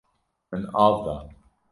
[0.55, 1.15] Min av da.